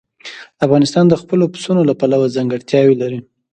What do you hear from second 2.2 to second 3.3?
ځانګړتیاوې لري.